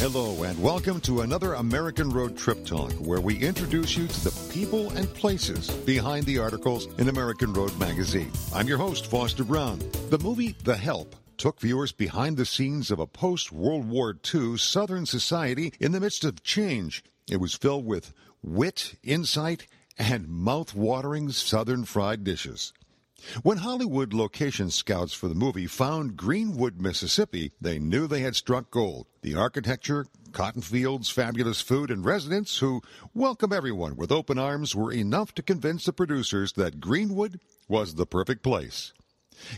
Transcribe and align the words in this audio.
Hello, 0.00 0.44
and 0.44 0.58
welcome 0.62 0.98
to 1.02 1.20
another 1.20 1.52
American 1.52 2.08
Road 2.08 2.34
Trip 2.34 2.64
Talk, 2.64 2.90
where 2.92 3.20
we 3.20 3.36
introduce 3.36 3.98
you 3.98 4.06
to 4.06 4.24
the 4.24 4.50
people 4.50 4.88
and 4.92 5.06
places 5.12 5.68
behind 5.68 6.24
the 6.24 6.38
articles 6.38 6.86
in 6.98 7.10
American 7.10 7.52
Road 7.52 7.78
magazine. 7.78 8.32
I'm 8.54 8.66
your 8.66 8.78
host, 8.78 9.10
Foster 9.10 9.44
Brown. 9.44 9.78
The 10.08 10.18
movie 10.18 10.56
The 10.64 10.78
Help 10.78 11.16
took 11.36 11.60
viewers 11.60 11.92
behind 11.92 12.38
the 12.38 12.46
scenes 12.46 12.90
of 12.90 12.98
a 12.98 13.06
post 13.06 13.52
World 13.52 13.90
War 13.90 14.16
II 14.34 14.56
Southern 14.56 15.04
society 15.04 15.74
in 15.78 15.92
the 15.92 16.00
midst 16.00 16.24
of 16.24 16.42
change. 16.42 17.04
It 17.30 17.36
was 17.36 17.52
filled 17.52 17.84
with 17.84 18.14
wit, 18.42 18.94
insight, 19.02 19.66
and 19.98 20.30
mouth 20.30 20.74
watering 20.74 21.28
Southern 21.30 21.84
fried 21.84 22.24
dishes. 22.24 22.72
When 23.42 23.58
Hollywood 23.58 24.12
location 24.12 24.70
scouts 24.70 25.12
for 25.12 25.28
the 25.28 25.34
movie 25.34 25.66
found 25.66 26.16
Greenwood, 26.16 26.80
Mississippi, 26.80 27.52
they 27.60 27.78
knew 27.78 28.06
they 28.06 28.20
had 28.20 28.34
struck 28.34 28.70
gold. 28.70 29.06
The 29.22 29.34
architecture, 29.34 30.06
cotton 30.32 30.62
fields, 30.62 31.10
fabulous 31.10 31.60
food, 31.60 31.90
and 31.90 32.04
residents 32.04 32.58
who 32.58 32.82
welcome 33.14 33.52
everyone 33.52 33.96
with 33.96 34.10
open 34.10 34.38
arms 34.38 34.74
were 34.74 34.92
enough 34.92 35.34
to 35.34 35.42
convince 35.42 35.84
the 35.84 35.92
producers 35.92 36.52
that 36.54 36.80
Greenwood 36.80 37.40
was 37.68 37.94
the 37.94 38.06
perfect 38.06 38.42
place. 38.42 38.92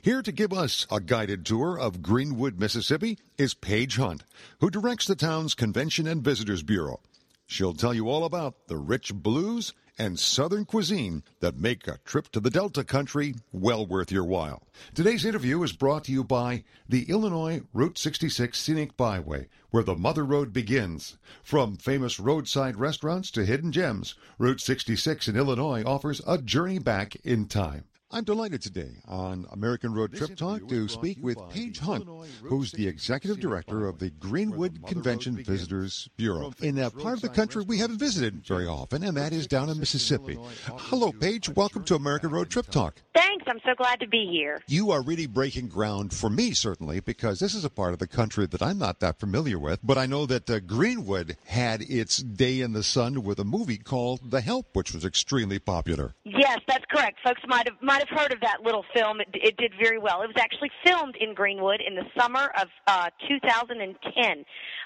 Here 0.03 0.23
to 0.23 0.33
give 0.33 0.53
us 0.53 0.87
a 0.91 1.01
guided 1.01 1.45
tour 1.47 1.79
of 1.79 2.03
Greenwood, 2.03 2.59
Mississippi 2.59 3.19
is 3.39 3.55
Paige 3.55 3.97
Hunt, 3.97 4.25
who 4.61 4.71
directs 4.71 5.07
the 5.07 5.17
town's 5.17 5.55
Convention 5.55 6.07
and 6.07 6.23
Visitors 6.23 6.63
Bureau. 6.63 7.01
She'll 7.47 7.75
tell 7.75 7.93
you 7.93 8.09
all 8.09 8.25
about 8.25 8.69
the 8.69 8.77
rich 8.77 9.13
blues 9.13 9.73
and 9.99 10.19
Southern 10.19 10.65
cuisine 10.65 11.23
that 11.41 11.57
make 11.57 11.87
a 11.87 11.99
trip 12.05 12.29
to 12.33 12.41
the 12.41 12.51
Delta 12.51 12.85
country 12.85 13.35
well 13.53 13.87
worth 13.87 14.11
your 14.11 14.25
while. 14.25 14.67
Today's 14.95 15.25
interview 15.25 15.63
is 15.63 15.73
brought 15.73 16.05
to 16.05 16.13
you 16.13 16.25
by 16.25 16.65
the 16.89 17.05
Illinois 17.11 17.63
Route 17.73 17.99
66 17.99 18.59
Scenic 18.59 18.97
Byway, 18.97 19.49
where 19.71 19.83
the 19.83 19.95
Mother 19.95 20.25
Road 20.25 20.53
begins. 20.53 21.19
From 21.43 21.77
famous 21.77 22.19
roadside 22.19 22.77
restaurants 22.77 23.31
to 23.33 23.45
hidden 23.45 23.73
gems, 23.73 24.15
Route 24.39 24.61
66 24.61 25.29
in 25.29 25.37
Illinois 25.37 25.83
offers 25.85 26.21
a 26.27 26.39
journey 26.39 26.79
back 26.79 27.17
in 27.25 27.47
time. 27.47 27.85
I'm 28.15 28.25
delighted 28.25 28.61
today 28.61 28.91
on 29.09 29.47
American 29.53 29.95
Road 29.95 30.13
Trip 30.13 30.37
Talk 30.37 30.69
to 30.69 30.87
speak 30.87 31.17
with 31.23 31.39
Paige 31.49 31.79
Hunt, 31.79 32.07
who's 32.43 32.71
the 32.71 32.87
executive 32.87 33.41
director 33.41 33.89
of 33.89 34.01
the 34.01 34.11
Greenwood 34.11 34.87
Convention 34.87 35.43
Visitors 35.43 36.11
Bureau. 36.19 36.53
In 36.61 36.75
that 36.75 36.95
part 36.99 37.15
of 37.15 37.23
the 37.23 37.31
country 37.31 37.65
we 37.67 37.79
haven't 37.79 37.97
visited 37.97 38.47
very 38.47 38.67
often, 38.67 39.03
and 39.03 39.17
that 39.17 39.33
is 39.33 39.47
down 39.47 39.71
in 39.71 39.79
Mississippi. 39.79 40.37
Hello, 40.67 41.11
Paige. 41.11 41.49
Welcome 41.49 41.85
to 41.85 41.95
American 41.95 42.31
Road 42.31 42.51
Trip 42.51 42.67
Talk. 42.67 43.01
Thanks. 43.15 43.33
I'm 43.47 43.61
so 43.65 43.75
glad 43.75 43.99
to 44.01 44.07
be 44.07 44.29
here. 44.31 44.61
You 44.69 44.93
are 44.93 45.03
really 45.03 45.27
breaking 45.27 45.69
ground 45.69 46.13
for 46.13 46.31
me, 46.31 46.53
certainly, 46.53 47.01
because 47.01 47.41
this 47.41 47.55
is 47.55 47.65
a 47.65 47.71
part 47.71 47.93
of 47.93 47.99
the 47.99 48.07
country 48.07 48.47
that 48.47 48.63
I'm 48.63 48.79
not 48.79 49.01
that 49.01 49.19
familiar 49.19 49.59
with. 49.59 49.81
But 49.83 49.99
I 49.99 50.07
know 50.07 50.27
that 50.27 50.49
uh, 50.49 50.61
Greenwood 50.61 51.37
had 51.47 51.83
its 51.83 52.19
day 52.19 52.61
in 52.61 52.73
the 52.73 52.83
sun 52.83 53.25
with 53.25 53.39
a 53.39 53.45
movie 53.45 53.79
called 53.79 54.31
The 54.31 54.43
Help, 54.43 54.77
which 54.77 54.95
was 54.95 55.05
extremely 55.05 55.59
popular. 55.59 56.15
Yes, 56.25 56.61
that's 56.69 56.85
correct. 56.91 57.19
Folks 57.25 57.41
might 57.47 57.67
have 57.69 57.83
might 57.83 58.02
have 58.09 58.19
heard 58.19 58.33
of 58.33 58.41
that 58.41 58.63
little 58.63 58.85
film. 58.95 59.21
It, 59.21 59.29
it 59.33 59.57
did 59.57 59.73
very 59.81 59.99
well. 59.99 60.23
It 60.23 60.29
was 60.29 60.37
actually 60.39 60.71
filmed 60.85 61.17
in 61.21 61.35
Greenwood 61.35 61.81
in 61.87 61.95
the 61.95 62.05
summer 62.19 62.51
of 62.61 62.69
uh, 62.87 63.11
2010. 63.29 64.45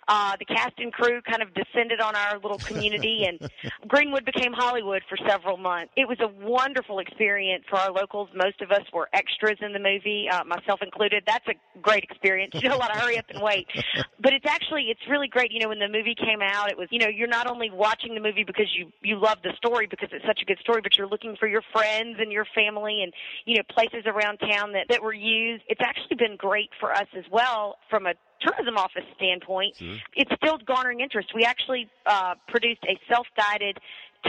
Uh, 0.08 0.36
the 0.38 0.44
cast 0.44 0.74
and 0.78 0.92
crew 0.92 1.20
kind 1.22 1.42
of 1.42 1.48
descended 1.54 2.00
on 2.00 2.14
our 2.14 2.38
little 2.38 2.58
community, 2.58 3.24
and 3.28 3.50
Greenwood 3.88 4.24
became 4.24 4.52
Hollywood 4.52 5.02
for 5.08 5.18
several 5.28 5.56
months. 5.56 5.92
It 5.96 6.06
was 6.06 6.18
a 6.20 6.28
wonderful 6.28 7.00
experience 7.00 7.64
for 7.68 7.76
our 7.76 7.90
locals. 7.90 8.28
Most 8.34 8.60
of 8.60 8.70
us 8.70 8.82
were 8.92 9.08
extras 9.12 9.58
in 9.60 9.72
the 9.72 9.78
movie, 9.78 10.28
uh, 10.30 10.44
myself 10.44 10.80
included. 10.82 11.24
That's 11.26 11.46
a 11.48 11.54
great 11.80 12.04
experience. 12.04 12.54
You 12.54 12.68
know, 12.68 12.76
a 12.76 12.78
lot 12.78 12.94
of 12.94 13.00
hurry 13.00 13.18
up 13.18 13.26
and 13.28 13.42
wait. 13.42 13.66
But 14.18 14.32
it's 14.32 14.46
actually 14.46 14.84
it's 14.88 15.02
really 15.08 15.28
great. 15.28 15.52
You 15.52 15.60
know, 15.60 15.68
when 15.68 15.78
the 15.78 15.88
movie 15.88 16.14
came 16.16 16.40
out, 16.42 16.70
it 16.70 16.76
was 16.76 16.88
you 16.90 16.98
know 16.98 17.06
you're 17.06 17.28
not 17.28 17.48
only 17.48 17.70
watching 17.70 18.14
the 18.14 18.20
movie 18.20 18.44
because 18.44 18.66
you 18.76 18.90
you 19.02 19.20
love 19.20 19.38
the 19.44 19.52
story 19.56 19.86
because 19.86 20.08
it's 20.10 20.24
such 20.24 20.40
a 20.42 20.44
good 20.44 20.58
story, 20.58 20.80
but 20.80 20.96
you're 20.96 21.06
looking 21.06 21.36
for 21.36 21.46
your 21.46 21.62
friends 21.72 22.16
and 22.18 22.32
your 22.32 22.46
family 22.54 23.02
and 23.02 23.12
you 23.44 23.56
know 23.56 23.62
places 23.70 24.04
around 24.06 24.38
town 24.38 24.72
that 24.72 24.86
that 24.88 25.02
were 25.02 25.12
used. 25.12 25.62
It's 25.68 25.80
actually 25.80 26.16
been 26.16 26.36
great 26.36 26.70
for 26.80 26.92
us 26.92 27.06
as 27.16 27.24
well 27.30 27.76
from 27.90 28.06
a 28.06 28.14
tourism 28.40 28.76
office 28.76 29.04
standpoint, 29.16 29.76
sure. 29.76 29.96
it's 30.14 30.30
still 30.42 30.58
garnering 30.66 31.00
interest. 31.00 31.28
We 31.34 31.44
actually 31.44 31.88
uh, 32.06 32.34
produced 32.48 32.84
a 32.84 32.98
self-guided 33.08 33.78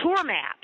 tour 0.02 0.24
map 0.24 0.58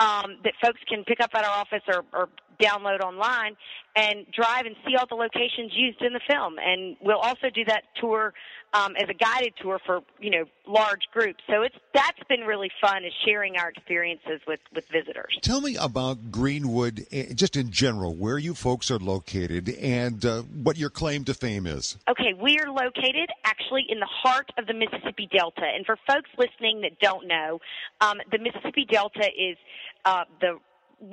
um, 0.00 0.38
that 0.44 0.54
folks 0.62 0.80
can 0.88 1.04
pick 1.04 1.20
up 1.20 1.30
at 1.34 1.44
our 1.44 1.50
office 1.50 1.82
or, 1.88 2.04
or 2.12 2.28
download 2.60 3.00
online 3.00 3.56
and 3.96 4.26
drive 4.32 4.66
and 4.66 4.76
see 4.86 4.96
all 4.96 5.06
the 5.08 5.14
locations 5.14 5.72
used 5.74 6.02
in 6.02 6.12
the 6.12 6.20
film. 6.28 6.56
And 6.58 6.96
we'll 7.00 7.18
also 7.18 7.50
do 7.52 7.64
that 7.66 7.84
tour 8.00 8.32
um, 8.74 8.96
as 8.96 9.08
a 9.08 9.14
guided 9.14 9.54
tour 9.62 9.80
for 9.86 10.00
you 10.20 10.30
know 10.30 10.44
large 10.66 11.02
groups. 11.12 11.42
So 11.48 11.62
it's 11.62 11.76
that's 11.94 12.22
been 12.28 12.40
really 12.40 12.70
fun 12.80 13.04
is 13.04 13.12
sharing 13.24 13.56
our 13.56 13.70
experiences 13.70 14.40
with 14.46 14.60
with 14.74 14.86
visitors. 14.88 15.38
Tell 15.42 15.60
me 15.60 15.76
about 15.76 16.30
Greenwood, 16.30 17.06
eh, 17.12 17.32
just 17.34 17.56
in 17.56 17.70
general, 17.70 18.14
where 18.14 18.36
you 18.36 18.54
folks 18.54 18.90
are 18.90 18.98
located 18.98 19.68
and 19.68 20.24
uh, 20.24 20.42
what 20.42 20.76
your 20.76 20.90
claim 20.90 21.24
to 21.24 21.34
fame 21.34 21.66
is. 21.66 21.96
Okay, 22.08 22.34
we 22.34 22.58
are 22.58 22.70
located 22.70 23.30
actually 23.44 23.86
in 23.88 24.00
the 24.00 24.08
heart 24.10 24.50
of 24.58 24.66
the 24.66 24.74
Mississippi 24.74 25.28
Delta, 25.32 25.64
and 25.64 25.86
for 25.86 25.96
folks 26.06 26.30
listening 26.36 26.80
that 26.82 26.98
don't 27.00 27.26
know, 27.26 27.60
um, 28.00 28.18
the 28.32 28.38
Mississippi 28.38 28.84
Delta 28.90 29.28
is 29.38 29.56
uh, 30.04 30.24
the 30.40 30.58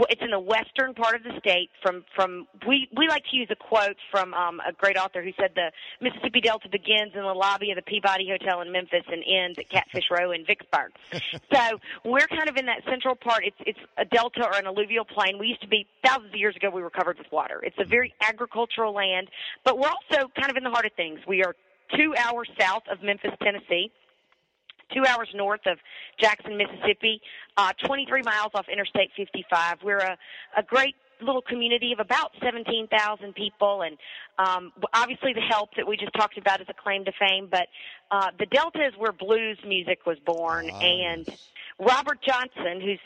it's 0.10 0.22
in 0.22 0.32
the 0.32 0.40
western 0.40 0.94
part 0.94 1.16
of 1.16 1.24
the 1.24 1.38
state 1.40 1.70
from 1.82 2.04
from 2.16 2.48
we 2.68 2.88
we 2.96 3.08
like 3.08 3.24
to 3.30 3.36
use 3.36 3.48
a 3.52 3.56
quote 3.56 3.98
from 4.10 4.34
um 4.34 4.60
a 4.68 4.74
great 4.74 4.98
author 4.98 5.24
who 5.24 5.32
said 5.40 5.52
the 5.56 5.72
Mississippi 6.00 6.42
Delta 6.42 6.70
begins 6.70 7.14
in 7.14 7.22
the 7.22 7.34
lobby 7.34 7.72
of 7.72 7.76
the 7.76 7.82
Peabody 7.82 8.28
Hotel 8.30 8.62
in 8.62 8.72
Memphis 8.72 9.04
and 9.12 9.24
ends 9.28 9.58
at 9.60 9.70
Catfish 9.70 10.06
Row 10.12 10.32
in 10.32 10.46
Vicksburg. 10.46 10.92
so 11.54 11.80
we're 12.04 12.28
kind 12.28 12.50
of 12.50 12.58
in 12.58 12.66
that 12.66 12.84
central 12.90 13.16
part. 13.16 13.46
It's 13.46 13.58
it's 13.66 13.80
a 13.98 14.06
delta 14.06 14.46
or 14.46 14.58
an 14.58 14.68
alluvial 14.68 15.06
plain. 15.06 15.38
We 15.38 15.48
used 15.48 15.62
to 15.62 15.68
be 15.68 15.88
thousands 16.04 16.34
of 16.34 16.40
years 16.40 16.56
ago 16.56 16.70
we 16.70 16.82
were 16.82 16.90
covered 16.90 17.18
with 17.18 17.32
water. 17.32 17.62
It's 17.64 17.78
a 17.80 17.86
very 17.86 18.14
agricultural 18.22 18.94
land, 18.94 19.30
but 19.64 19.78
we're 19.78 19.90
also 19.90 20.30
kind 20.36 20.50
of 20.50 20.58
in 20.58 20.64
the 20.64 20.72
heart 20.72 20.86
of 20.86 20.94
things. 20.94 21.20
We 21.28 21.44
are 21.44 21.56
two 21.96 22.14
hours 22.18 22.50
south 22.60 22.84
of 22.90 23.04
Memphis, 23.04 23.32
Tennessee 23.42 23.92
two 24.94 25.06
hours 25.06 25.30
north 25.34 25.62
of 25.66 25.78
Jackson, 26.20 26.58
Mississippi, 26.58 27.22
uh, 27.58 27.74
23 27.86 28.22
miles 28.24 28.52
off 28.54 28.66
Interstate 28.72 29.12
55. 29.16 29.78
We're 29.84 29.98
a, 29.98 30.18
a 30.58 30.64
great 30.64 30.96
little 31.22 31.42
community 31.42 31.94
of 31.94 32.00
about 32.00 32.32
17,000 32.44 33.36
people, 33.36 33.84
and 33.84 33.98
um, 34.40 34.74
obviously 34.94 35.34
the 35.34 35.42
help 35.42 35.70
that 35.78 35.88
we 35.88 35.96
just 35.98 36.14
talked 36.14 36.38
about 36.38 36.62
is 36.62 36.68
a 36.70 36.74
claim 36.74 37.06
to 37.06 37.12
fame. 37.20 37.48
But 37.50 37.68
uh, 38.10 38.32
the 38.40 38.48
Delta 38.48 38.86
is 38.86 38.94
where 38.98 39.12
blues 39.12 39.58
music 39.66 40.06
was 40.06 40.18
born, 40.26 40.70
oh, 40.72 40.80
and. 40.80 41.28
Robert 41.80 42.20
Johnson, 42.22 42.80
who's 42.80 43.00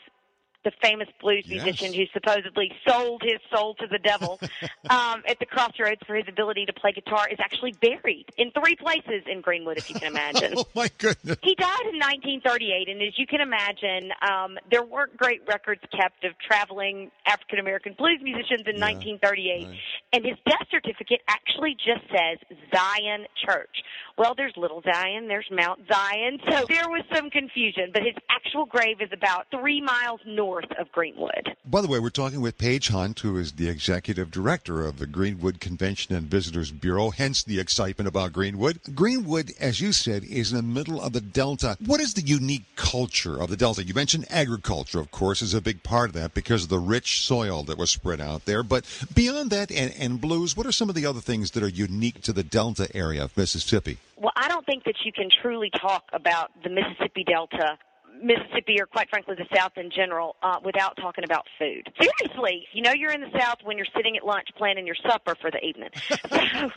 the 0.65 0.71
famous 0.81 1.07
blues 1.21 1.45
yes. 1.45 1.63
musician 1.63 1.93
who 1.93 2.03
supposedly 2.11 2.71
sold 2.85 3.21
his 3.23 3.39
soul 3.55 3.75
to 3.75 3.87
the 3.87 3.99
devil 3.99 4.39
um, 4.89 5.23
at 5.29 5.39
the 5.39 5.45
crossroads 5.45 6.01
for 6.05 6.15
his 6.15 6.25
ability 6.27 6.65
to 6.65 6.73
play 6.73 6.91
guitar, 6.91 7.29
is 7.31 7.39
actually 7.39 7.73
buried 7.79 8.25
in 8.37 8.51
three 8.51 8.75
places 8.75 9.23
in 9.31 9.39
Greenwood, 9.39 9.77
if 9.77 9.89
you 9.89 9.95
can 9.95 10.11
imagine. 10.11 10.53
oh, 10.57 10.65
my 10.75 10.89
goodness. 10.97 11.37
He 11.43 11.55
died 11.55 11.85
in 11.87 11.99
1938, 11.99 12.89
and 12.89 13.01
as 13.01 13.17
you 13.17 13.27
can 13.27 13.39
imagine, 13.39 14.11
um, 14.27 14.57
there 14.69 14.83
weren't 14.83 15.15
great 15.15 15.41
records 15.47 15.81
kept 15.95 16.25
of 16.25 16.33
traveling 16.39 17.11
African 17.25 17.59
American 17.59 17.93
blues 17.97 18.19
musicians 18.21 18.63
in 18.65 18.77
yeah, 18.77 18.91
1938. 19.21 19.67
Right. 19.67 19.77
And 20.13 20.25
his 20.25 20.35
death 20.45 20.67
certificate 20.71 21.21
actually 21.29 21.77
just 21.77 22.01
says 22.09 22.41
Zion 22.73 23.27
Church. 23.45 23.83
Well, 24.17 24.33
there's 24.35 24.53
Little 24.57 24.81
Zion, 24.81 25.27
there's 25.27 25.47
Mount 25.51 25.81
Zion, 25.91 26.39
so 26.49 26.65
there 26.69 26.89
was 26.89 27.03
some 27.13 27.29
confusion, 27.29 27.91
but 27.93 28.01
his 28.01 28.15
actual 28.29 28.65
grave 28.65 29.01
is 29.01 29.09
about 29.13 29.47
three 29.51 29.81
miles 29.81 30.21
north 30.25 30.54
north 30.55 30.71
of 30.79 30.89
Greenwood. 30.93 31.55
By 31.65 31.81
the 31.81 31.87
way, 31.89 31.99
we're 31.99 32.09
talking 32.09 32.39
with 32.39 32.57
Paige 32.57 32.87
Hunt, 32.87 33.19
who 33.19 33.37
is 33.37 33.53
the 33.53 33.67
executive 33.67 34.31
director 34.31 34.85
of 34.85 34.99
the 34.99 35.05
Greenwood 35.05 35.59
Convention 35.59 36.15
and 36.15 36.27
Visitors 36.27 36.71
Bureau, 36.71 37.09
hence 37.09 37.43
the 37.43 37.59
excitement 37.59 38.07
about 38.07 38.31
Greenwood. 38.31 38.79
Greenwood, 38.95 39.51
as 39.59 39.81
you 39.81 39.91
said, 39.91 40.23
is 40.23 40.51
in 40.51 40.57
the 40.57 40.63
middle 40.63 41.01
of 41.01 41.11
the 41.11 41.19
Delta. 41.19 41.77
What 41.85 41.99
is 41.99 42.13
the 42.13 42.21
unique 42.21 42.63
culture 42.77 43.41
of 43.41 43.49
the 43.49 43.57
Delta? 43.57 43.83
You 43.83 43.93
mentioned 43.93 44.27
agriculture, 44.29 44.99
of 44.99 45.11
course, 45.11 45.41
is 45.41 45.53
a 45.53 45.59
big 45.59 45.83
part 45.83 46.11
of 46.11 46.13
that 46.13 46.33
because 46.33 46.63
of 46.63 46.69
the 46.69 46.79
rich 46.79 47.25
soil 47.25 47.63
that 47.63 47.77
was 47.77 47.89
spread 47.89 48.21
out 48.21 48.45
there. 48.45 48.63
But 48.63 48.85
beyond 49.13 49.49
that 49.49 49.71
and, 49.71 49.93
and 49.99 50.21
blues, 50.21 50.55
what 50.55 50.65
are 50.65 50.71
some 50.71 50.87
of 50.87 50.95
the 50.95 51.05
other 51.05 51.19
things 51.19 51.51
that 51.51 51.63
are 51.63 51.67
unique 51.67 52.21
to 52.21 52.31
the 52.31 52.43
Delta 52.43 52.87
area 52.95 53.25
of 53.25 53.35
Mississippi? 53.35 53.97
Well, 54.15 54.31
I 54.37 54.47
don't 54.47 54.65
think 54.65 54.85
that 54.85 54.95
you 55.03 55.11
can 55.11 55.29
truly 55.41 55.69
talk 55.69 56.05
about 56.13 56.51
the 56.63 56.69
Mississippi 56.69 57.25
Delta 57.25 57.77
Mississippi 58.21 58.79
or 58.79 58.85
quite 58.85 59.09
frankly 59.09 59.35
the 59.37 59.45
South 59.55 59.73
in 59.77 59.89
general 59.91 60.35
uh, 60.41 60.57
without 60.63 60.95
talking 60.97 61.23
about 61.23 61.45
food. 61.59 61.91
Seriously, 61.99 62.65
you 62.73 62.81
know 62.81 62.91
you're 62.93 63.11
in 63.11 63.21
the 63.21 63.39
South 63.39 63.57
when 63.63 63.77
you're 63.77 63.87
sitting 63.95 64.17
at 64.17 64.25
lunch 64.25 64.47
planning 64.57 64.85
your 64.85 64.95
supper 65.07 65.35
for 65.39 65.51
the 65.51 65.63
evening. 65.63 65.89
so 66.31 66.69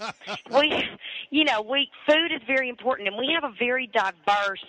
we, 0.58 0.84
you 1.30 1.44
know, 1.44 1.62
we 1.62 1.88
food 2.08 2.32
is 2.32 2.40
very 2.46 2.68
important, 2.68 3.08
and 3.08 3.16
we 3.16 3.34
have 3.34 3.44
a 3.50 3.54
very 3.58 3.86
diverse 3.86 4.64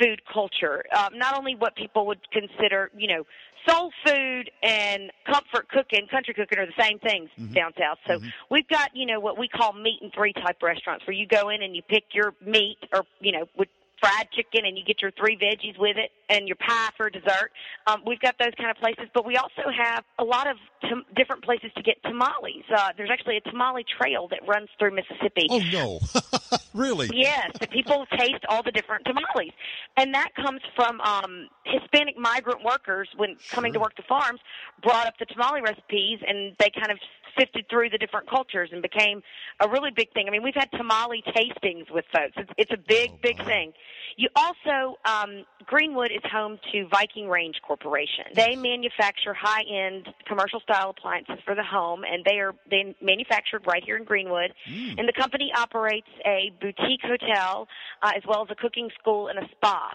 food 0.00 0.20
culture. 0.32 0.84
Um, 0.96 1.18
not 1.18 1.38
only 1.38 1.54
what 1.54 1.74
people 1.74 2.06
would 2.06 2.20
consider, 2.30 2.90
you 2.96 3.08
know, 3.08 3.24
soul 3.66 3.90
food 4.06 4.50
and 4.62 5.10
comfort 5.26 5.68
cooking, 5.68 6.06
country 6.10 6.34
cooking 6.34 6.58
are 6.58 6.66
the 6.66 6.82
same 6.82 6.98
things 6.98 7.30
Mm-hmm. 7.40 7.54
down 7.54 7.72
south. 7.78 7.98
So 8.06 8.18
we've 8.50 8.68
got, 8.68 8.90
you 8.94 9.06
know, 9.06 9.20
what 9.20 9.38
we 9.38 9.48
call 9.48 9.72
meat 9.72 9.98
and 10.02 10.12
three 10.12 10.32
type 10.32 10.62
restaurants 10.62 11.06
where 11.06 11.14
you 11.14 11.26
go 11.26 11.48
in 11.48 11.62
and 11.62 11.74
you 11.74 11.82
pick 11.82 12.04
your 12.12 12.34
meat 12.44 12.78
or, 12.92 13.04
you 13.20 13.32
know, 13.32 13.46
with 13.56 13.68
fried 14.06 14.28
chicken 14.32 14.64
and 14.64 14.78
you 14.78 14.84
get 14.84 15.02
your 15.02 15.10
three 15.12 15.36
veggies 15.36 15.78
with 15.78 15.96
it 15.96 16.10
and 16.28 16.46
your 16.46 16.56
pie 16.56 16.90
for 16.96 17.10
dessert. 17.10 17.50
Um, 17.86 18.02
we've 18.06 18.20
got 18.20 18.36
those 18.38 18.52
kind 18.56 18.70
of 18.70 18.76
places, 18.76 19.06
but 19.14 19.26
we 19.26 19.36
also 19.36 19.62
have 19.76 20.04
a 20.18 20.24
lot 20.24 20.48
of 20.48 20.56
tam- 20.82 21.04
different 21.14 21.44
places 21.44 21.70
to 21.76 21.82
get 21.82 22.02
tamales. 22.02 22.64
Uh, 22.74 22.90
there's 22.96 23.10
actually 23.10 23.36
a 23.36 23.40
tamale 23.40 23.84
trail 23.84 24.28
that 24.28 24.40
runs 24.46 24.68
through 24.78 24.94
Mississippi. 24.94 25.46
Oh 25.50 25.60
no, 25.72 26.00
really? 26.74 27.10
Yes, 27.12 27.50
and 27.60 27.70
people 27.70 28.06
taste 28.18 28.44
all 28.48 28.62
the 28.62 28.72
different 28.72 29.04
tamales, 29.04 29.52
and 29.96 30.14
that 30.14 30.30
comes 30.34 30.60
from 30.74 31.00
um, 31.00 31.48
Hispanic 31.64 32.18
migrant 32.18 32.64
workers 32.64 33.08
when 33.16 33.36
coming 33.50 33.72
to 33.72 33.80
work 33.80 33.96
the 33.96 34.04
farms 34.08 34.40
brought 34.82 35.06
up 35.06 35.14
the 35.18 35.26
tamale 35.26 35.62
recipes, 35.62 36.20
and 36.26 36.54
they 36.58 36.70
kind 36.70 36.90
of 36.90 36.98
sifted 37.38 37.66
through 37.68 37.90
the 37.90 37.98
different 37.98 38.28
cultures 38.28 38.70
and 38.72 38.82
became 38.82 39.22
a 39.60 39.68
really 39.68 39.90
big 39.94 40.12
thing. 40.12 40.26
I 40.28 40.30
mean, 40.30 40.42
we've 40.42 40.54
had 40.54 40.70
tamale 40.72 41.22
tastings 41.26 41.90
with 41.90 42.04
folks. 42.12 42.34
It's, 42.36 42.50
it's 42.58 42.70
a 42.72 42.76
big, 42.76 43.10
Oh, 43.12 43.18
big 43.22 43.38
my. 43.38 43.44
thing. 43.44 43.72
You 44.16 44.28
also 44.34 44.96
um, 45.04 45.44
Greenwood 45.66 46.10
is 46.10 46.22
home 46.30 46.58
to 46.72 46.86
Viking 46.88 47.28
Range 47.28 47.54
Corporation. 47.66 48.24
They 48.34 48.56
manufacture 48.56 49.34
high-end 49.34 50.08
commercial-style 50.26 50.90
appliances 50.90 51.36
for 51.44 51.54
the 51.54 51.62
home, 51.64 52.02
and 52.10 52.24
they 52.24 52.38
are 52.38 52.54
they 52.70 52.94
manufactured 53.02 53.66
right 53.66 53.82
here 53.84 53.96
in 53.96 54.04
Greenwood. 54.04 54.54
And 54.66 55.06
the 55.06 55.12
company 55.12 55.50
operates 55.56 56.08
a 56.24 56.50
boutique 56.60 57.02
hotel 57.02 57.68
uh, 58.02 58.12
as 58.16 58.22
well 58.26 58.42
as 58.42 58.48
a 58.50 58.54
cooking 58.54 58.88
school 58.98 59.28
and 59.28 59.38
a 59.38 59.48
spa. 59.52 59.90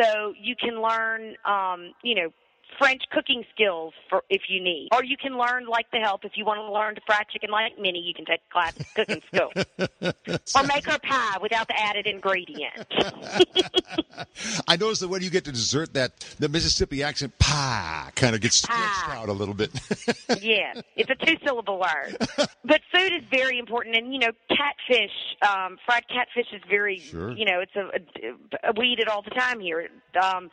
So 0.00 0.32
you 0.40 0.56
can 0.56 0.82
learn, 0.82 1.36
um, 1.44 1.92
you 2.02 2.14
know. 2.16 2.32
French 2.78 3.02
cooking 3.10 3.44
skills 3.54 3.92
for 4.08 4.22
if 4.30 4.42
you 4.48 4.62
need, 4.62 4.88
or 4.92 5.04
you 5.04 5.16
can 5.16 5.36
learn 5.38 5.66
like 5.66 5.90
the 5.92 5.98
help 5.98 6.24
if 6.24 6.32
you 6.36 6.44
want 6.44 6.58
to 6.58 6.72
learn 6.72 6.94
to 6.94 7.00
fry 7.06 7.22
chicken 7.32 7.50
like 7.50 7.78
Minny. 7.78 8.00
You 8.00 8.14
can 8.14 8.24
take 8.24 8.40
a 8.48 8.52
class 8.52 8.74
at 8.78 8.94
cooking 8.94 9.22
school, 9.32 9.52
or 10.56 10.66
make 10.66 10.84
her 10.86 10.98
pie 10.98 11.38
without 11.40 11.68
the 11.68 11.78
added 11.78 12.06
ingredient. 12.06 12.86
I 14.68 14.76
noticed 14.76 15.00
that 15.02 15.08
when 15.08 15.22
you 15.22 15.30
get 15.30 15.44
to 15.44 15.52
dessert, 15.52 15.94
that 15.94 16.18
the 16.38 16.48
Mississippi 16.48 17.02
accent 17.02 17.38
"pie" 17.38 18.10
kind 18.14 18.34
of 18.34 18.40
gets 18.40 18.56
stretched 18.56 19.08
out 19.08 19.28
a 19.28 19.32
little 19.32 19.54
bit. 19.54 19.70
yeah, 20.40 20.74
it's 20.96 21.10
a 21.10 21.26
two 21.26 21.36
syllable 21.44 21.78
word. 21.78 22.16
But 22.64 22.80
food 22.94 23.12
is 23.12 23.22
very 23.30 23.58
important, 23.58 23.96
and 23.96 24.12
you 24.12 24.20
know, 24.20 24.30
catfish, 24.48 25.10
um, 25.48 25.78
fried 25.86 26.04
catfish 26.08 26.52
is 26.52 26.62
very, 26.68 26.98
Sure. 26.98 27.30
you 27.32 27.44
know, 27.44 27.60
it's 27.60 27.76
a, 27.76 28.68
a 28.68 28.72
we 28.76 28.88
eat 28.88 28.98
it 28.98 29.08
all 29.08 29.22
the 29.22 29.30
time 29.30 29.60
here. 29.60 29.88
Um, 30.20 30.50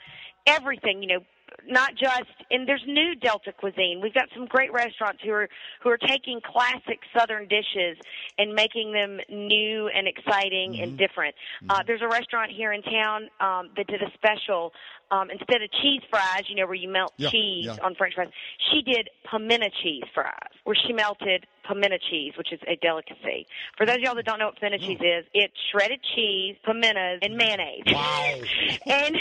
everything, 0.49 1.01
you 1.01 1.07
know, 1.07 1.19
not 1.67 1.91
just 1.95 2.29
and 2.51 2.67
there's 2.67 2.83
new 2.87 3.15
Delta 3.15 3.51
cuisine. 3.51 3.99
We've 4.01 4.13
got 4.13 4.25
some 4.35 4.45
great 4.45 4.71
restaurants 4.71 5.21
who 5.23 5.31
are 5.31 5.49
who 5.83 5.89
are 5.89 5.97
taking 5.97 6.39
classic 6.41 6.99
Southern 7.17 7.47
dishes 7.47 7.97
and 8.37 8.53
making 8.53 8.93
them 8.93 9.19
new 9.29 9.89
and 9.93 10.07
exciting 10.07 10.79
and 10.81 10.97
different. 10.97 11.35
Uh, 11.69 11.83
there's 11.85 12.01
a 12.01 12.07
restaurant 12.07 12.51
here 12.55 12.71
in 12.71 12.81
town 12.81 13.29
um, 13.39 13.69
that 13.77 13.87
did 13.87 14.01
a 14.01 14.11
special. 14.13 14.71
Um, 15.11 15.31
instead 15.31 15.63
of 15.63 15.71
cheese 15.81 16.01
fries, 16.11 16.43
you 16.49 16.55
know, 16.55 16.67
where 16.67 16.75
you 16.75 16.87
melt 16.87 17.13
Yeah, 17.17 17.29
cheese 17.29 17.65
yeah. 17.65 17.77
on 17.83 17.95
French 17.95 18.13
fries, 18.13 18.29
she 18.71 18.83
did 18.83 19.09
pimento 19.29 19.67
cheese 19.81 20.03
fries, 20.13 20.53
where 20.65 20.75
she 20.85 20.93
melted 20.93 21.47
pimento 21.69 21.98
cheese, 22.10 22.33
which 22.38 22.51
is 22.51 22.60
a 22.68 22.75
delicacy. 22.77 23.45
For 23.77 23.86
those 23.86 23.98
of 23.98 24.01
y'all 24.01 24.16
that 24.16 24.25
don't 24.25 24.39
know 24.39 24.48
what 24.48 24.60
pimento 24.60 24.86
cheese 24.86 25.00
is, 25.00 25.25
it's 25.33 25.54
shredded 25.71 26.00
cheese, 26.16 26.56
pimentos, 26.66 27.19
and 27.21 27.38
mayonnaise. 27.38 27.83
Wow. 27.86 28.42
and 28.88 29.16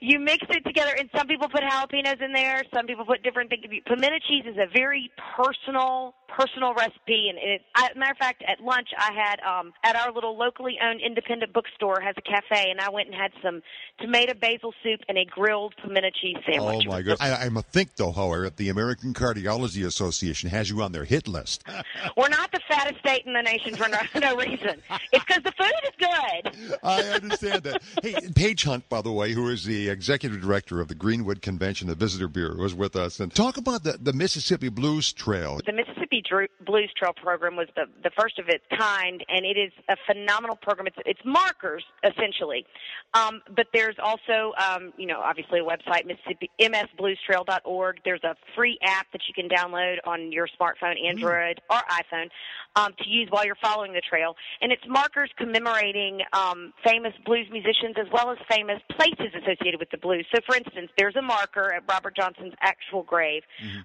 you 0.00 0.18
mix 0.18 0.46
it 0.48 0.64
together, 0.64 0.94
and 0.98 1.10
some 1.16 1.26
people 1.26 1.48
put 1.48 1.62
jalapenos 1.62 2.22
in 2.22 2.32
there, 2.32 2.62
some 2.72 2.86
people 2.86 3.04
put 3.04 3.22
different 3.22 3.50
things. 3.50 3.64
Pimento 3.86 4.18
cheese 4.28 4.44
is 4.46 4.56
a 4.56 4.66
very 4.72 5.10
personal, 5.36 6.14
personal 6.28 6.74
recipe, 6.74 7.28
and 7.28 7.38
it, 7.38 7.62
I, 7.74 7.90
matter 7.96 8.12
of 8.12 8.18
fact, 8.18 8.44
at 8.46 8.60
lunch 8.60 8.88
I 8.96 9.12
had 9.12 9.40
um, 9.40 9.72
at 9.84 9.96
our 9.96 10.12
little 10.12 10.36
locally 10.36 10.78
owned 10.82 11.00
independent 11.00 11.52
bookstore 11.52 12.00
has 12.00 12.14
a 12.16 12.22
cafe, 12.22 12.70
and 12.70 12.80
I 12.80 12.90
went 12.90 13.08
and 13.08 13.16
had 13.16 13.32
some 13.42 13.62
tomato 14.00 14.34
basil 14.34 14.72
soup 14.82 15.00
and 15.08 15.18
a 15.18 15.24
grilled 15.24 15.74
pimento 15.82 16.10
cheese 16.20 16.36
sandwich. 16.46 16.86
oh 16.86 16.90
my 16.90 17.02
god! 17.02 17.16
I, 17.20 17.46
I'm 17.46 17.56
a 17.56 17.62
think 17.62 17.96
though, 17.96 18.12
however, 18.12 18.44
that 18.44 18.56
the 18.56 18.68
American 18.68 19.14
Cardiology 19.14 19.84
Association 19.86 20.50
has 20.50 20.70
you 20.70 20.82
on 20.82 20.92
their 20.92 21.04
hit 21.04 21.26
list. 21.26 21.64
We're 22.16 22.28
not 22.28 22.52
the 22.52 22.60
fattest 22.68 23.00
state 23.00 23.24
in 23.26 23.32
the 23.32 23.42
nation 23.42 23.74
for 23.76 23.88
no, 23.88 23.98
no 24.20 24.36
reason. 24.36 24.80
It's 25.12 25.24
because 25.24 25.42
the 25.42 25.52
food 25.52 25.72
is 25.84 25.94
good. 25.98 26.78
I 26.82 27.02
understand 27.02 27.62
that. 27.64 27.82
Hey, 28.02 28.14
Paige 28.34 28.64
Hunt, 28.64 28.88
by 28.88 29.02
the 29.02 29.12
way, 29.12 29.32
who 29.32 29.48
is 29.48 29.64
the 29.64 29.88
executive 29.88 30.40
director 30.40 30.80
of 30.80 30.88
the 30.88 30.94
Greenwood 30.94 31.42
Convention, 31.42 31.88
the 31.88 31.94
Visitor 31.94 32.28
Bureau, 32.28 32.56
was 32.56 32.74
with 32.74 32.96
us, 32.96 33.20
and 33.20 33.34
talk 33.34 33.56
about 33.56 33.82
the 33.82 33.98
the 34.00 34.12
Mississippi 34.12 34.68
Blues 34.68 35.12
Trail. 35.12 35.60
The 35.64 35.72
Mississippi 35.72 35.97
Dru- 36.28 36.48
Blues 36.64 36.90
Trail 36.96 37.12
program 37.12 37.56
was 37.56 37.68
the, 37.76 37.84
the 38.02 38.10
first 38.18 38.38
of 38.38 38.48
its 38.48 38.64
kind, 38.76 39.24
and 39.28 39.44
it 39.44 39.56
is 39.58 39.72
a 39.88 39.96
phenomenal 40.06 40.56
program. 40.56 40.86
It's, 40.86 40.96
it's 41.06 41.20
markers, 41.24 41.84
essentially. 42.04 42.66
Um, 43.14 43.40
but 43.54 43.66
there's 43.72 43.96
also, 44.02 44.52
um, 44.58 44.92
you 44.96 45.06
know, 45.06 45.20
obviously 45.20 45.60
a 45.60 45.62
website, 45.62 46.06
Mississippi, 46.06 46.50
msbluestrail.org. 46.60 48.00
There's 48.04 48.24
a 48.24 48.34
free 48.54 48.78
app 48.82 49.06
that 49.12 49.22
you 49.28 49.34
can 49.34 49.48
download 49.48 49.96
on 50.04 50.32
your 50.32 50.48
smartphone, 50.60 50.94
Android, 51.04 51.60
or 51.70 51.78
iPhone 51.90 52.28
um, 52.76 52.92
to 52.98 53.08
use 53.08 53.28
while 53.30 53.44
you're 53.44 53.56
following 53.62 53.92
the 53.92 54.02
trail. 54.02 54.36
And 54.60 54.72
it's 54.72 54.82
markers 54.88 55.30
commemorating 55.36 56.20
um, 56.32 56.72
famous 56.84 57.12
blues 57.24 57.46
musicians 57.50 57.96
as 57.98 58.06
well 58.12 58.30
as 58.30 58.38
famous 58.50 58.80
places 58.90 59.34
associated 59.34 59.80
with 59.80 59.90
the 59.90 59.98
blues. 59.98 60.26
So, 60.34 60.40
for 60.46 60.56
instance, 60.56 60.90
there's 60.98 61.16
a 61.16 61.22
marker 61.22 61.72
at 61.74 61.82
Robert 61.88 62.16
Johnson's 62.16 62.54
actual 62.60 63.02
grave. 63.02 63.42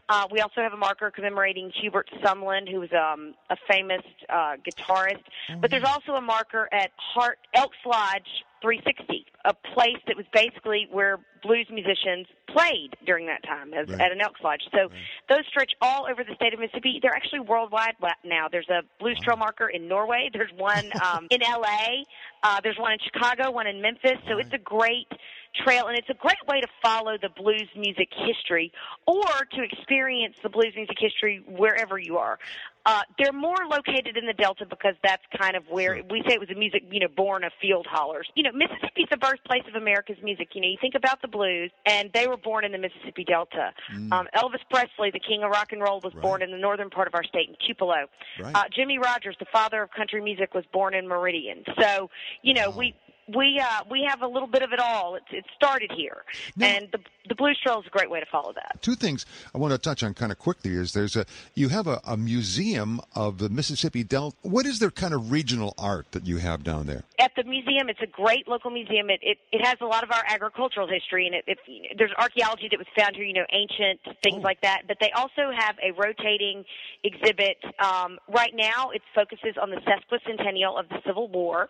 Uh, 0.09 0.27
we 0.31 0.39
also 0.39 0.61
have 0.61 0.73
a 0.73 0.77
marker 0.77 1.11
commemorating 1.11 1.71
Hubert 1.81 2.09
Sumlin, 2.23 2.69
who 2.69 2.79
was 2.79 2.89
um, 2.93 3.33
a 3.49 3.57
famous 3.69 4.01
uh, 4.29 4.55
guitarist. 4.65 5.23
But 5.59 5.71
there's 5.71 5.83
also 5.83 6.13
a 6.13 6.21
marker 6.21 6.67
at 6.71 6.91
Hart 6.97 7.39
Elks 7.53 7.77
Lodge 7.85 8.27
360, 8.61 9.25
a 9.45 9.53
place 9.53 9.97
that 10.07 10.15
was 10.15 10.25
basically 10.33 10.87
where 10.89 11.19
blues 11.41 11.67
musicians 11.69 12.27
played 12.47 12.95
during 13.05 13.25
that 13.27 13.43
time 13.43 13.73
as, 13.73 13.89
Right. 13.89 13.99
at 13.99 14.11
an 14.13 14.21
Elks 14.21 14.39
Lodge. 14.41 14.61
So 14.71 14.89
those 15.27 15.45
stretch 15.49 15.71
all 15.81 16.07
over 16.09 16.23
the 16.23 16.33
state 16.35 16.53
of 16.53 16.59
Mississippi. 16.61 16.99
They're 17.01 17.13
actually 17.15 17.41
worldwide 17.41 17.95
now. 18.23 18.47
There's 18.49 18.69
a 18.69 18.81
blues 18.99 19.19
trail 19.21 19.35
marker 19.35 19.67
in 19.67 19.87
Norway. 19.89 20.29
There's 20.31 20.51
one 20.55 20.89
um, 21.03 21.27
in 21.31 21.43
L.A. 21.43 22.05
Uh, 22.41 22.59
there's 22.63 22.77
one 22.77 22.93
in 22.93 22.99
Chicago. 23.03 23.51
One 23.51 23.67
in 23.67 23.81
Memphis. 23.81 24.17
So 24.29 24.37
it's 24.37 24.53
a 24.53 24.57
great 24.57 25.07
trail, 25.55 25.87
and 25.87 25.97
it's 25.97 26.09
a 26.09 26.13
great 26.15 26.37
way 26.47 26.61
to 26.61 26.67
follow 26.81 27.17
the 27.21 27.29
blues 27.29 27.69
music 27.75 28.09
history 28.15 28.71
or 29.05 29.23
to 29.51 29.63
experience 29.63 30.35
the 30.43 30.49
blues 30.49 30.73
music 30.75 30.97
history 30.99 31.43
wherever 31.47 31.97
you 31.97 32.17
are. 32.17 32.39
Uh, 32.85 33.01
they're 33.17 33.31
more 33.31 33.55
located 33.69 34.17
in 34.17 34.25
the 34.25 34.33
Delta 34.33 34.65
because 34.65 34.95
that's 35.01 35.23
kind 35.39 35.55
of 35.55 35.63
where 35.69 36.01
we 36.09 36.21
say 36.27 36.33
it 36.33 36.39
was 36.39 36.49
a 36.49 36.55
music, 36.55 36.83
you 36.91 36.99
know, 36.99 37.07
born 37.07 37.45
of 37.45 37.53
field 37.61 37.87
hollers. 37.89 38.27
You 38.35 38.43
know, 38.43 38.51
Mississippi's 38.51 39.07
the 39.09 39.15
birthplace 39.15 39.63
of 39.69 39.75
America's 39.75 40.17
music. 40.21 40.49
You 40.53 40.61
know, 40.61 40.67
you 40.67 40.77
think 40.81 40.93
about 40.93 41.21
the 41.21 41.29
blues, 41.29 41.71
and 41.85 42.09
they 42.13 42.27
were 42.27 42.35
born 42.35 42.65
in 42.65 42.73
the 42.73 42.77
Mississippi 42.77 43.23
Delta. 43.23 43.71
Um, 44.11 44.27
Elvis 44.35 44.59
Presley, 44.69 45.11
the 45.11 45.21
king 45.21 45.43
of 45.43 45.51
rock 45.51 45.71
and 45.71 45.81
roll, 45.81 46.01
was 46.03 46.13
born 46.13 46.41
in 46.41 46.51
the 46.51 46.57
northern 46.57 46.89
part 46.89 47.07
of 47.07 47.15
our 47.15 47.23
state 47.23 47.47
in 47.47 47.55
Tupelo. 47.65 48.07
Right. 48.37 48.53
Uh, 48.53 48.63
Jimmie 48.75 48.99
Rodgers, 48.99 49.37
the 49.39 49.45
father 49.53 49.81
of 49.81 49.91
country 49.91 50.21
music, 50.21 50.53
was 50.53 50.65
born 50.73 50.93
in 50.93 51.07
Meridian. 51.07 51.63
So, 51.79 52.09
you 52.41 52.53
know, 52.53 52.69
we 52.69 52.95
we 53.27 53.59
uh, 53.59 53.83
we 53.89 54.05
have 54.07 54.21
a 54.21 54.27
little 54.27 54.47
bit 54.47 54.63
of 54.63 54.73
it 54.73 54.79
all. 54.79 55.15
It's 55.15 55.25
it 55.31 55.45
started 55.55 55.91
here, 55.95 56.23
and 56.59 56.89
the 56.91 56.99
the 57.29 57.35
Blues 57.35 57.57
Trail 57.63 57.79
is 57.79 57.87
a 57.87 57.89
great 57.89 58.09
way 58.09 58.19
to 58.19 58.25
follow 58.25 58.53
that. 58.53 58.81
Two 58.81 58.95
things 58.95 59.25
I 59.53 59.57
want 59.57 59.71
to 59.71 59.77
touch 59.77 60.03
on 60.03 60.13
kind 60.13 60.31
of 60.31 60.39
quickly 60.39 60.71
is 60.71 60.93
there's 60.93 61.15
a 61.15 61.25
you 61.55 61.69
have 61.69 61.87
a, 61.87 62.01
a 62.05 62.17
museum 62.17 62.99
of 63.15 63.37
the 63.37 63.49
Mississippi 63.49 64.03
Delta. 64.03 64.35
What 64.41 64.65
is 64.65 64.79
their 64.79 64.91
kind 64.91 65.13
of 65.13 65.31
regional 65.31 65.73
art 65.77 66.11
that 66.11 66.25
you 66.25 66.37
have 66.37 66.63
down 66.63 66.87
there? 66.87 67.03
At 67.19 67.31
the 67.35 67.43
museum, 67.43 67.89
it's 67.89 68.01
a 68.01 68.07
great 68.07 68.47
local 68.47 68.71
museum. 68.71 69.09
It 69.09 69.19
it, 69.21 69.37
it 69.51 69.65
has 69.65 69.75
a 69.81 69.85
lot 69.85 70.03
of 70.03 70.11
our 70.11 70.23
agricultural 70.27 70.87
history, 70.87 71.25
and 71.25 71.35
it, 71.35 71.45
it 71.47 71.97
there's 71.97 72.13
archaeology 72.17 72.67
that 72.69 72.77
was 72.77 72.87
found 72.97 73.15
here. 73.15 73.25
You 73.25 73.33
know, 73.33 73.45
ancient 73.51 74.01
things 74.21 74.43
like 74.43 74.61
that. 74.61 74.83
But 74.87 74.97
they 74.99 75.11
also 75.11 75.51
have 75.57 75.75
a 75.81 75.91
rotating 75.93 76.65
exhibit. 77.03 77.57
Um, 77.79 78.19
right 78.27 78.53
now, 78.53 78.89
it 78.89 79.01
focuses 79.15 79.55
on 79.61 79.69
the 79.69 79.77
sesquicentennial 79.77 80.79
of 80.79 80.89
the 80.89 80.99
Civil 81.05 81.27
War, 81.29 81.69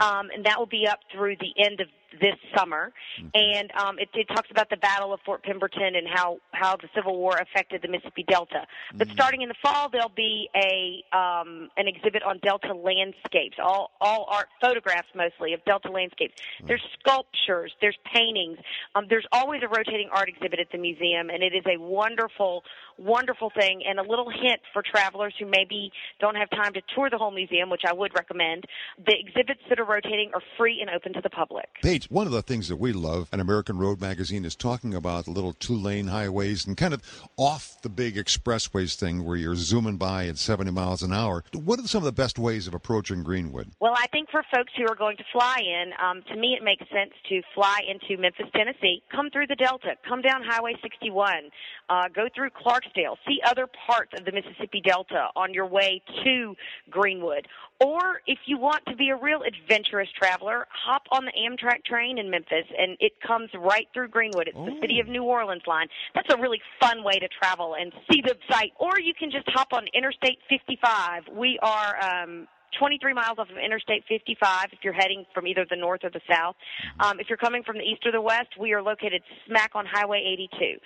um, 0.00 0.30
and 0.34 0.44
that 0.44 0.58
will 0.58 0.66
be 0.66 0.86
up 0.86 1.00
through 1.12 1.36
the 1.36 1.52
end 1.56 1.80
of 1.80 1.88
this 2.12 2.34
summer. 2.56 2.92
And 3.34 3.70
um, 3.72 3.98
it, 3.98 4.08
it 4.14 4.28
talks 4.28 4.50
about 4.50 4.70
the 4.70 4.76
Battle 4.76 5.12
of 5.12 5.20
Fort 5.24 5.42
Pemberton 5.42 5.94
and 5.96 6.06
how 6.12 6.38
how 6.52 6.76
the 6.76 6.88
Civil 6.94 7.18
War 7.18 7.36
affected 7.36 7.82
the 7.82 7.88
Mississippi 7.88 8.24
Delta. 8.28 8.66
But 8.94 9.08
starting 9.08 9.42
in 9.42 9.48
the 9.48 9.54
fall, 9.62 9.88
there'll 9.90 10.08
be 10.08 10.48
a 10.56 11.04
um, 11.16 11.68
an 11.76 11.88
exhibit 11.88 12.22
on 12.22 12.38
Delta 12.42 12.74
landscapes, 12.74 13.56
all 13.62 13.90
all 14.00 14.26
art 14.30 14.48
photographs 14.60 15.08
mostly 15.14 15.52
of 15.52 15.64
Delta 15.64 15.90
landscapes. 15.90 16.34
There's 16.66 16.82
sculptures, 16.98 17.72
there's 17.80 17.98
paintings. 18.12 18.58
Um, 18.94 19.06
there's 19.08 19.26
always 19.32 19.62
a 19.62 19.68
rotating 19.68 20.08
art 20.12 20.28
exhibit 20.28 20.60
at 20.60 20.70
the 20.72 20.78
museum, 20.78 21.30
and 21.30 21.42
it 21.42 21.52
is 21.54 21.64
a 21.66 21.78
wonderful, 21.80 22.64
wonderful 22.98 23.50
thing. 23.58 23.82
And 23.88 23.98
a 23.98 24.02
little 24.02 24.30
hint 24.30 24.60
for 24.72 24.82
travelers 24.82 25.34
who 25.38 25.46
maybe 25.46 25.92
don't 26.20 26.36
have 26.36 26.50
time 26.50 26.72
to 26.74 26.82
tour 26.94 27.10
the 27.10 27.18
whole 27.18 27.30
museum, 27.30 27.70
which 27.70 27.82
I 27.86 27.92
would 27.92 28.12
recommend: 28.14 28.64
the 28.98 29.14
exhibits 29.18 29.60
that 29.68 29.78
are 29.78 29.84
rotating 29.84 30.30
are 30.34 30.42
free 30.56 30.78
and 30.80 30.90
open 30.90 31.12
to 31.14 31.20
the 31.20 31.30
public. 31.30 31.68
One 32.06 32.26
of 32.26 32.32
the 32.32 32.42
things 32.42 32.68
that 32.68 32.76
we 32.76 32.92
love 32.92 33.28
at 33.32 33.40
American 33.40 33.78
Road 33.78 34.00
Magazine 34.00 34.44
is 34.44 34.54
talking 34.54 34.94
about 34.94 35.24
the 35.24 35.30
little 35.30 35.52
two 35.52 35.74
lane 35.74 36.06
highways 36.06 36.66
and 36.66 36.76
kind 36.76 36.94
of 36.94 37.02
off 37.36 37.80
the 37.82 37.88
big 37.88 38.16
expressways 38.16 38.94
thing 38.94 39.24
where 39.24 39.36
you're 39.36 39.56
zooming 39.56 39.96
by 39.96 40.26
at 40.26 40.38
70 40.38 40.70
miles 40.70 41.02
an 41.02 41.12
hour. 41.12 41.44
What 41.52 41.80
are 41.80 41.86
some 41.86 42.02
of 42.02 42.06
the 42.06 42.12
best 42.12 42.38
ways 42.38 42.66
of 42.66 42.74
approaching 42.74 43.22
Greenwood? 43.22 43.70
Well, 43.80 43.94
I 43.96 44.06
think 44.08 44.30
for 44.30 44.42
folks 44.54 44.72
who 44.76 44.84
are 44.88 44.94
going 44.94 45.16
to 45.16 45.24
fly 45.32 45.60
in, 45.60 45.92
um, 46.02 46.22
to 46.28 46.36
me 46.36 46.56
it 46.58 46.64
makes 46.64 46.84
sense 46.90 47.12
to 47.28 47.42
fly 47.54 47.80
into 47.88 48.20
Memphis, 48.20 48.46
Tennessee, 48.54 49.02
come 49.10 49.30
through 49.30 49.46
the 49.46 49.56
Delta, 49.56 49.96
come 50.08 50.22
down 50.22 50.42
Highway 50.44 50.74
61, 50.82 51.50
uh, 51.88 52.08
go 52.14 52.28
through 52.34 52.50
Clarksdale, 52.50 53.16
see 53.26 53.40
other 53.44 53.66
parts 53.66 54.12
of 54.18 54.24
the 54.24 54.32
Mississippi 54.32 54.80
Delta 54.84 55.28
on 55.36 55.54
your 55.54 55.66
way 55.66 56.02
to 56.24 56.54
Greenwood. 56.90 57.46
Or 57.80 58.20
if 58.26 58.38
you 58.46 58.58
want 58.58 58.84
to 58.86 58.96
be 58.96 59.10
a 59.10 59.16
real 59.16 59.42
adventurous 59.42 60.08
traveler, 60.18 60.66
hop 60.70 61.02
on 61.12 61.24
the 61.24 61.32
Amtrak 61.32 61.84
train 61.88 62.18
in 62.18 62.30
Memphis 62.30 62.66
and 62.78 62.96
it 63.00 63.12
comes 63.26 63.50
right 63.58 63.86
through 63.94 64.08
Greenwood. 64.08 64.48
It's 64.48 64.56
the 64.56 64.78
city 64.80 65.00
of 65.00 65.08
New 65.08 65.24
Orleans 65.24 65.62
line. 65.66 65.88
That's 66.14 66.32
a 66.32 66.40
really 66.40 66.60
fun 66.80 67.04
way 67.04 67.14
to 67.14 67.28
travel 67.28 67.74
and 67.78 67.92
see 68.10 68.20
the 68.22 68.34
site. 68.50 68.72
Or 68.78 69.00
you 69.00 69.14
can 69.18 69.30
just 69.30 69.48
hop 69.48 69.68
on 69.72 69.86
Interstate 69.94 70.38
55. 70.48 71.24
We 71.34 71.58
are 71.62 71.96
um 72.02 72.48
23 72.78 73.14
miles 73.14 73.38
off 73.38 73.50
of 73.50 73.56
Interstate 73.56 74.04
55 74.08 74.66
if 74.72 74.78
you're 74.82 74.92
heading 74.92 75.24
from 75.34 75.46
either 75.46 75.66
the 75.68 75.76
north 75.76 76.00
or 76.04 76.10
the 76.10 76.20
south. 76.28 76.56
Mm-hmm. 76.56 77.00
Um, 77.00 77.20
if 77.20 77.28
you're 77.28 77.38
coming 77.38 77.62
from 77.62 77.76
the 77.78 77.84
east 77.84 78.04
or 78.06 78.12
the 78.12 78.20
west, 78.20 78.48
we 78.58 78.72
are 78.72 78.82
located 78.82 79.22
smack 79.46 79.72
on 79.74 79.86
Highway 79.86 80.22
82. 80.26 80.78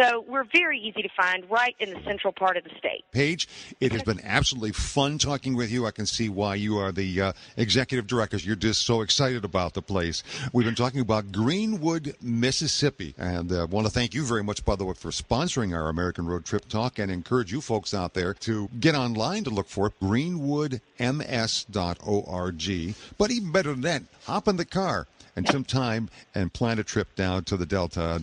So 0.00 0.24
we're 0.26 0.46
very 0.52 0.78
easy 0.78 1.02
to 1.02 1.08
find 1.16 1.44
right 1.50 1.74
in 1.78 1.90
the 1.90 2.00
central 2.04 2.32
part 2.32 2.56
of 2.56 2.64
the 2.64 2.70
state. 2.78 3.04
Paige, 3.12 3.48
it 3.80 3.92
has 3.92 4.02
been 4.02 4.20
absolutely 4.24 4.72
fun 4.72 5.18
talking 5.18 5.54
with 5.54 5.70
you. 5.70 5.86
I 5.86 5.90
can 5.90 6.06
see 6.06 6.28
why 6.28 6.56
you 6.56 6.78
are 6.78 6.92
the 6.92 7.20
uh, 7.20 7.32
executive 7.56 8.06
director. 8.06 8.36
You're 8.36 8.56
just 8.56 8.84
so 8.84 9.00
excited 9.00 9.44
about 9.44 9.74
the 9.74 9.82
place. 9.82 10.22
We've 10.52 10.66
been 10.66 10.74
talking 10.74 11.00
about 11.00 11.32
Greenwood, 11.32 12.16
Mississippi, 12.20 13.14
and 13.18 13.52
I 13.52 13.60
uh, 13.60 13.66
want 13.66 13.86
to 13.86 13.92
thank 13.92 14.14
you 14.14 14.24
very 14.24 14.42
much, 14.42 14.64
by 14.64 14.76
the 14.76 14.84
way, 14.84 14.94
for 14.94 15.10
sponsoring 15.10 15.74
our 15.74 15.88
American 15.88 16.26
Road 16.26 16.44
Trip 16.44 16.68
Talk 16.68 16.98
and 16.98 17.10
encourage 17.10 17.52
you 17.52 17.60
folks 17.60 17.94
out 17.94 18.14
there 18.14 18.34
to 18.34 18.68
get 18.80 18.94
online 18.94 19.44
to 19.44 19.50
look 19.50 19.68
for 19.68 19.88
it. 19.88 19.94
Greenwood 20.00 20.80
MS 20.98 21.27
ms.org. 21.30 22.94
But 23.16 23.30
even 23.30 23.52
better 23.52 23.72
than 23.72 23.80
that, 23.82 24.02
hop 24.24 24.48
in 24.48 24.56
the 24.56 24.64
car 24.64 25.06
and 25.38 25.48
some 25.48 25.64
time 25.64 26.10
and 26.34 26.52
plan 26.52 26.80
a 26.80 26.82
trip 26.82 27.14
down 27.14 27.44
to 27.44 27.56
the 27.56 27.64
Delta. 27.64 28.20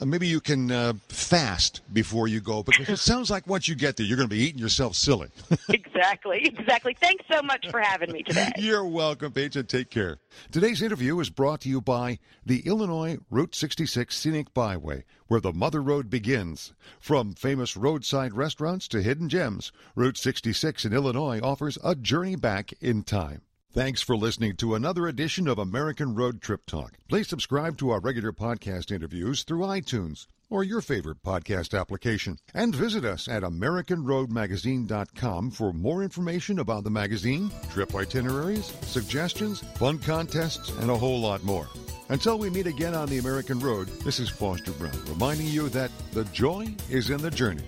Uh, 0.00 0.04
maybe 0.04 0.26
you 0.26 0.40
can 0.40 0.70
uh, 0.70 0.94
fast 1.08 1.82
before 1.92 2.26
you 2.26 2.40
go 2.40 2.62
because 2.62 2.88
it 2.88 2.98
sounds 2.98 3.30
like 3.30 3.46
once 3.46 3.68
you 3.68 3.74
get 3.74 3.96
there, 3.96 4.06
you're 4.06 4.16
going 4.16 4.28
to 4.28 4.34
be 4.34 4.42
eating 4.42 4.58
yourself 4.58 4.94
silly. 4.96 5.28
exactly, 5.68 6.40
exactly. 6.44 6.96
Thanks 6.98 7.24
so 7.30 7.42
much 7.42 7.68
for 7.70 7.80
having 7.80 8.12
me 8.12 8.22
today. 8.22 8.50
You're 8.58 8.86
welcome, 8.86 9.32
Paige, 9.32 9.56
and 9.56 9.68
take 9.68 9.90
care. 9.90 10.18
Today's 10.50 10.80
interview 10.80 11.20
is 11.20 11.28
brought 11.28 11.60
to 11.60 11.68
you 11.68 11.82
by 11.82 12.18
the 12.46 12.60
Illinois 12.60 13.18
Route 13.30 13.54
66 13.54 14.16
Scenic 14.16 14.54
Byway, 14.54 15.04
where 15.26 15.40
the 15.40 15.52
Mother 15.52 15.82
Road 15.82 16.08
begins. 16.08 16.72
From 16.98 17.34
famous 17.34 17.76
roadside 17.76 18.32
restaurants 18.32 18.88
to 18.88 19.02
hidden 19.02 19.28
gems, 19.28 19.70
Route 19.94 20.16
66 20.16 20.86
in 20.86 20.94
Illinois 20.94 21.40
offers 21.42 21.76
a 21.84 21.94
journey 21.94 22.36
back 22.36 22.72
in 22.80 23.02
time. 23.02 23.42
Thanks 23.74 24.00
for 24.02 24.16
listening 24.16 24.54
to 24.58 24.76
another 24.76 25.08
edition 25.08 25.48
of 25.48 25.58
American 25.58 26.14
Road 26.14 26.40
Trip 26.40 26.64
Talk. 26.64 26.92
Please 27.08 27.26
subscribe 27.26 27.76
to 27.78 27.90
our 27.90 27.98
regular 27.98 28.30
podcast 28.30 28.92
interviews 28.92 29.42
through 29.42 29.62
iTunes 29.62 30.28
or 30.48 30.62
your 30.62 30.80
favorite 30.80 31.24
podcast 31.24 31.76
application. 31.76 32.38
And 32.54 32.72
visit 32.72 33.04
us 33.04 33.26
at 33.26 33.42
AmericanRoadMagazine.com 33.42 35.50
for 35.50 35.72
more 35.72 36.04
information 36.04 36.60
about 36.60 36.84
the 36.84 36.90
magazine, 36.90 37.50
trip 37.72 37.92
itineraries, 37.96 38.66
suggestions, 38.82 39.58
fun 39.74 39.98
contests, 39.98 40.70
and 40.78 40.88
a 40.88 40.96
whole 40.96 41.18
lot 41.18 41.42
more. 41.42 41.66
Until 42.10 42.38
we 42.38 42.50
meet 42.50 42.68
again 42.68 42.94
on 42.94 43.08
the 43.08 43.18
American 43.18 43.58
Road, 43.58 43.88
this 44.04 44.20
is 44.20 44.28
Foster 44.28 44.70
Brown 44.70 45.02
reminding 45.08 45.48
you 45.48 45.68
that 45.70 45.90
the 46.12 46.22
joy 46.26 46.72
is 46.88 47.10
in 47.10 47.20
the 47.20 47.32
journey. 47.32 47.64